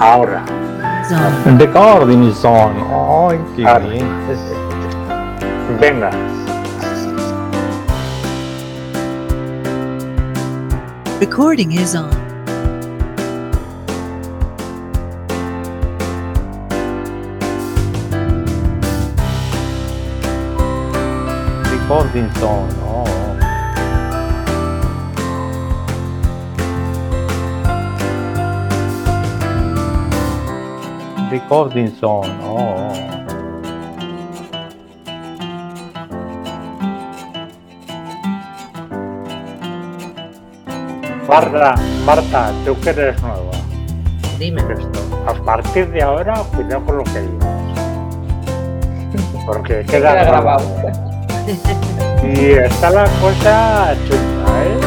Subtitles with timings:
[0.00, 0.42] Ahora.
[1.08, 1.58] Zone.
[1.58, 2.76] Recording Zone.
[3.30, 3.78] Ay, qué Ah.
[3.78, 4.06] bien.
[5.80, 6.10] Venga.
[11.20, 12.10] Recording is on.
[21.70, 22.68] Recording Zone.
[22.82, 23.27] Oh.
[31.30, 32.30] Recording Zone.
[32.42, 32.88] Oh.
[41.28, 41.74] Marta,
[42.06, 43.50] Marta, tú que eres nueva.
[44.38, 44.62] Dime.
[44.62, 45.00] Esto.
[45.26, 47.48] A partir de ahora, cuidado con lo que digas.
[49.46, 50.64] Porque queda Queda grabado.
[50.76, 51.08] grabado.
[52.24, 54.78] Y está la cosa chunga, ¿eh?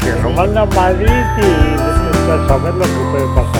[0.04, 3.55] Que lo manda a Madrid y a saber lo que puede pasar.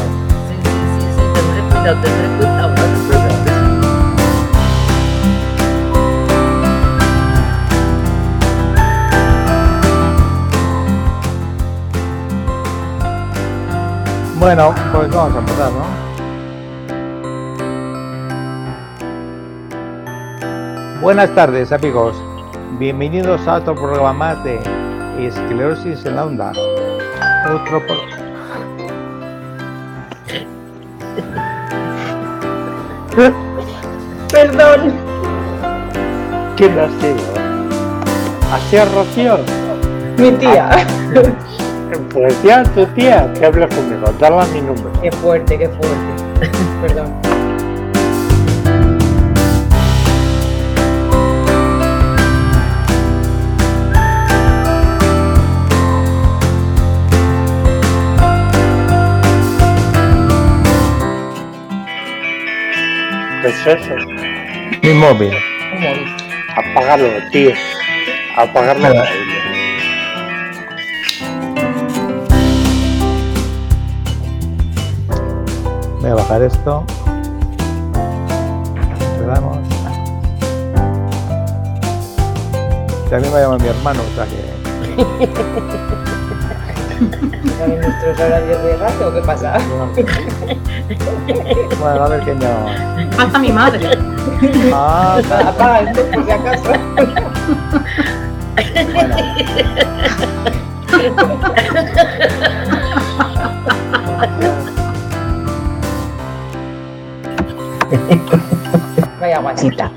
[14.38, 15.86] Bueno, pues vamos a empezar, ¿no?
[21.00, 22.16] Buenas tardes, amigos.
[22.80, 24.58] Bienvenidos a otro programa de
[25.18, 26.50] Esclerosis en la Onda.
[26.50, 28.15] Otro pro-
[34.30, 34.92] Perdón.
[36.56, 37.46] ¿Quién ha sido?
[38.52, 39.38] ¿Ha sido Rocío?
[40.18, 40.70] Mi tía.
[42.12, 44.90] Pues ya tu tía, que hable conmigo, dale mi número.
[45.00, 46.50] Qué fuerte, qué fuerte.
[46.82, 47.12] Perdón.
[63.42, 64.15] ¿Qué es eso?
[64.86, 65.34] Mi móvil.
[65.74, 66.06] Un móvil.
[66.54, 67.50] Apágalo, tío.
[68.36, 68.82] Apagarlo.
[68.94, 69.04] Nada.
[76.00, 76.84] Voy a bajar esto.
[79.10, 79.58] Empezamos.
[83.10, 86.16] También me llama mi hermano, o sea que.
[87.58, 89.54] ¿Saben nuestros horarios de radio o qué pasa?
[91.78, 93.06] Bueno, a ver quién llama.
[93.18, 93.90] Hasta mi madre.
[94.72, 96.70] Ah, Apaga esto por si acaso.
[98.92, 99.16] bueno.
[109.20, 109.90] Vaya guasita.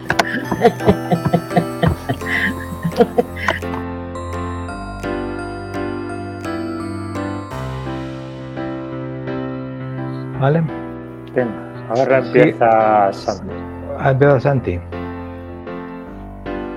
[12.00, 13.54] Ahora empieza Sandy.
[14.00, 14.80] Ha empezado Santi.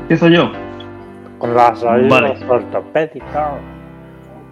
[0.03, 0.50] Empiezo yo.
[1.38, 2.47] Con las ayudas Vale.
[2.49, 3.50] ortopédicas.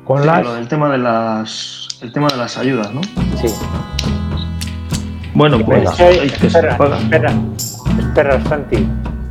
[0.04, 0.42] Con Sí, las.
[0.44, 3.02] lo del tema de las el tema de las ayudas, ¿no?
[3.36, 3.48] Sí.
[5.34, 7.32] Bueno, pues ay, que espera, espera,
[7.98, 8.88] espera, Santi.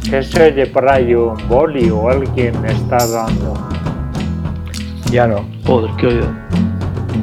[0.09, 3.53] Que se oye por ahí un boli o alguien está dando.
[5.11, 5.45] Ya no.
[5.66, 6.27] Joder, qué oído.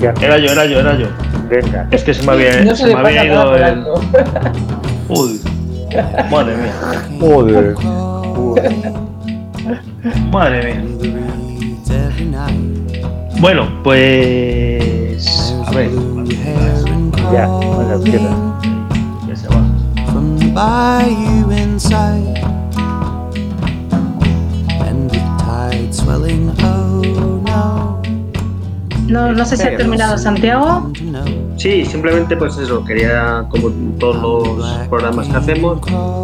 [0.00, 1.06] Ya, Era yo, era yo, era yo.
[1.48, 1.86] venga.
[1.90, 3.84] Es que se me había, No se se me había ido el.
[5.08, 5.40] Uy.
[6.30, 6.72] Madre mía.
[7.20, 7.74] Joder.
[10.30, 10.82] Madre mía.
[13.40, 15.54] Bueno, pues.
[15.66, 15.90] A ver.
[17.32, 18.30] Ya, bueno, queda.
[19.28, 19.62] Ya se va.
[20.12, 22.38] from the bayou inside
[24.86, 26.54] and the tide swelling no
[29.06, 30.90] No, no sé si ha terminado Santiago.
[31.56, 34.16] Sí, simplemente pues eso, quería, como todos
[34.56, 35.80] los programas que hacemos,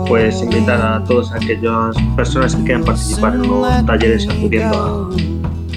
[0.09, 5.11] pues invitar a todas aquellas personas que quieran participar en los talleres acudiendo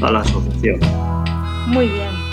[0.01, 0.79] a, a la asociación.
[1.67, 2.25] Muy bien.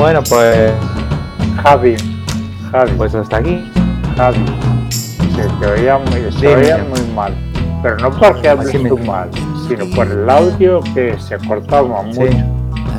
[0.00, 0.72] Bueno, pues.
[1.62, 1.94] Javi,
[2.72, 3.60] Javi, Pues hasta aquí.
[4.16, 4.38] Javi.
[5.42, 7.34] Se te oía muy, se oía muy mal.
[7.82, 9.30] Pero no porque hables me- tú mal,
[9.68, 12.20] sino por el audio que se cortaba mucho.
[12.22, 12.44] Sí.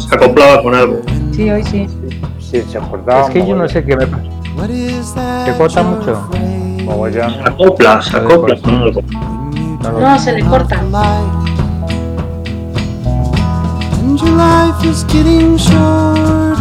[0.08, 1.02] Se acoplaba con algo.
[1.32, 1.88] Sí, hoy sí.
[2.40, 4.24] Sí, se cortaba Es que yo no sé qué me pasa.
[4.58, 6.28] what is that ¿Te corta mucho?
[6.84, 7.32] Mogollón.
[7.34, 9.02] Se acopla, se acopla con algo.
[9.84, 10.78] No lo No, se le corta.
[10.80, 11.32] the light
[14.00, 16.61] and your life is getting shorter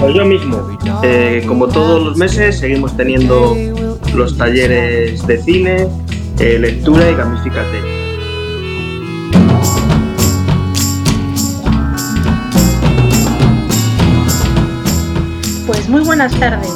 [0.00, 0.78] Pues yo mismo.
[1.02, 3.54] Eh, como todos los meses, seguimos teniendo
[4.14, 5.88] los talleres de cine,
[6.38, 7.82] eh, lectura y gamifícate.
[15.66, 16.74] Pues muy buenas tardes.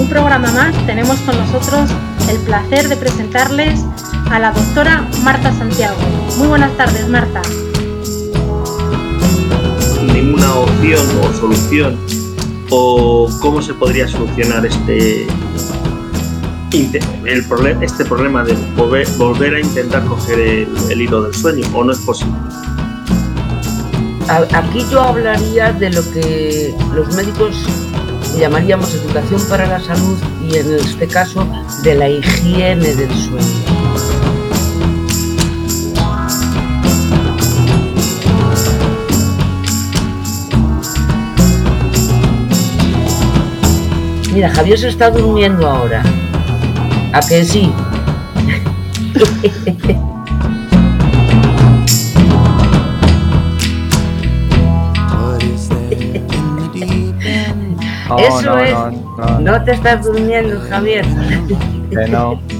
[0.00, 1.88] Un programa más tenemos con nosotros
[2.28, 3.80] el placer de presentarles
[4.28, 5.96] a la doctora Marta Santiago.
[6.36, 7.42] Muy buenas tardes, Marta.
[10.12, 12.26] Ninguna opción o solución
[12.70, 15.26] o cómo se podría solucionar este
[17.24, 21.92] el proble- este problema de volver, a intentar coger el, hilo del sueño o no
[21.92, 22.34] es posible.
[24.28, 27.56] Aquí yo hablaría de lo que los médicos
[28.38, 30.18] llamaríamos educación para la salud
[30.50, 31.46] y en este caso
[31.82, 33.75] de la higiene del sueño.
[44.36, 46.02] Mira, Javier se está durmiendo ahora.
[47.14, 47.72] ¿A que sí?
[58.18, 58.72] Eso no, es.
[58.72, 61.04] no, no, No te estás durmiendo, Javier.
[61.90, 62.38] que no.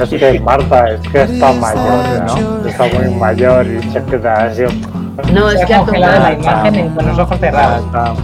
[0.00, 2.66] Es que Marta es que está mayor, ¿no?
[2.66, 4.62] Está muy mayor y se queda así.
[5.30, 7.84] No, es Se que ha congelado la tomado, imagen con los ojos cerrados.
[7.84, 8.14] está.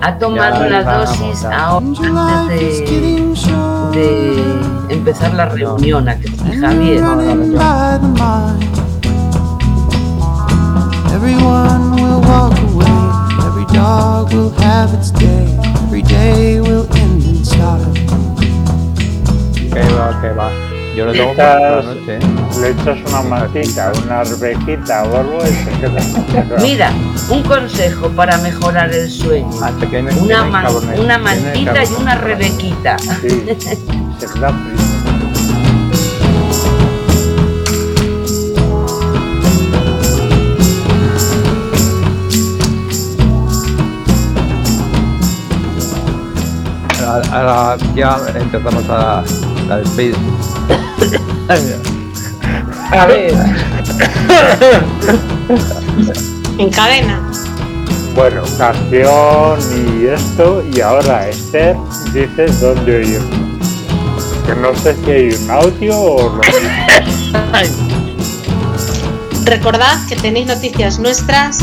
[0.00, 2.78] Ha tomado Ya la vamos, dosis ahora antes
[3.92, 4.58] de,
[4.90, 6.08] empezar la reunión.
[6.08, 7.02] ¿A que sí, Javier?
[11.12, 12.98] Everyone will walk away.
[13.46, 15.58] Every dog will have its day.
[15.84, 17.92] Every day will end in style.
[19.72, 20.67] Que va, que va.
[20.98, 22.16] Yo lo tengo por la noche.
[22.16, 22.20] ¿eh?
[22.60, 26.58] Le echas una mantita, una arbequita o algo y se queda.
[26.60, 26.92] Mira,
[27.30, 29.62] un consejo para mejorar el sueño.
[29.62, 30.66] Hasta que no Una, man-
[30.98, 32.96] una mantita y una rebequita.
[32.98, 33.28] Sí,
[34.18, 34.26] se
[47.32, 49.20] ahora ya empezamos a,
[49.70, 50.16] a despedir.
[51.48, 53.32] A ver,
[56.58, 57.22] En cadena.
[58.14, 61.76] Bueno, canción y esto, y ahora Esther
[62.12, 63.20] dices dónde oír.
[64.44, 66.40] Que no sé si hay un audio o no.
[69.44, 71.60] Recordad que tenéis noticias nuestras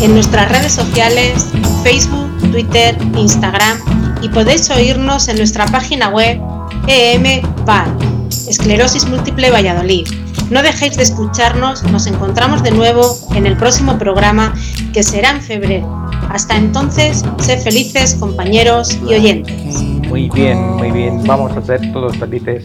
[0.00, 1.46] en nuestras redes sociales,
[1.82, 3.78] Facebook, Twitter, Instagram
[4.22, 6.40] y podéis oírnos en nuestra página web
[6.86, 8.05] EMVAL,
[8.48, 10.06] Esclerosis Múltiple Valladolid.
[10.50, 14.54] No dejéis de escucharnos, nos encontramos de nuevo en el próximo programa
[14.92, 16.08] que será en febrero.
[16.30, 19.82] Hasta entonces, sed felices compañeros y oyentes.
[20.08, 21.24] Muy bien, muy bien.
[21.26, 22.64] Vamos a ser todos felices.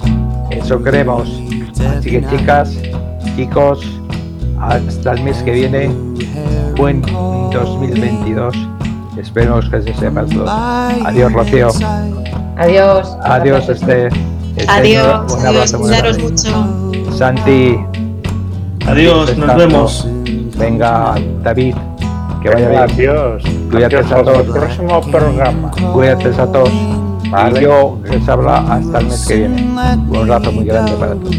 [0.51, 1.27] Eso queremos.
[1.97, 2.77] Así que chicas,
[3.35, 3.79] chicos,
[4.59, 5.89] hasta el mes que viene.
[6.77, 8.55] Buen 2022.
[9.17, 10.45] Esperemos que se sepa todo.
[10.47, 11.69] Adiós, Rocío.
[12.57, 13.17] adiós.
[13.23, 14.09] Adiós, este.
[14.67, 16.23] Adiós, Un adiós, abrazo grande.
[16.23, 17.17] mucho.
[17.17, 17.79] Santi.
[18.87, 20.07] Adiós, nos vemos.
[20.57, 21.75] Venga, David.
[22.41, 22.81] Que vaya bien.
[22.81, 23.43] Adiós.
[23.71, 24.57] Cuídate Adiós a hasta el todos.
[24.57, 25.71] próximo programa.
[25.93, 26.71] Cuídate a todos.
[27.29, 27.59] Vale.
[27.59, 29.61] Y yo les habla hasta el mes que viene.
[30.09, 31.35] Un abrazo muy grande para todos.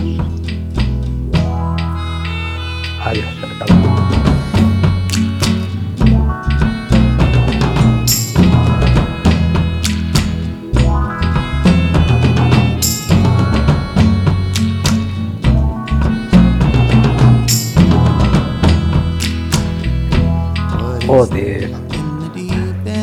[21.12, 21.70] Joder.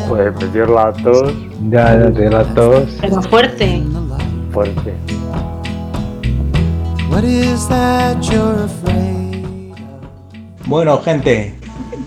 [0.08, 1.32] Pues me dio la tos
[1.68, 2.88] Ya de las dos.
[3.00, 3.84] Pero fuerte.
[4.52, 4.94] fuerte.
[7.08, 9.44] What is that you're afraid
[10.66, 11.54] Bueno, gente,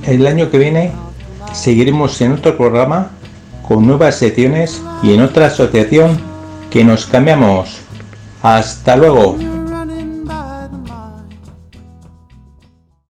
[0.05, 0.91] el año que viene
[1.53, 3.12] seguiremos en otro programa
[3.65, 6.19] con nuevas secciones y en otra asociación
[6.69, 7.79] que nos cambiamos.
[8.41, 9.38] Hasta luego.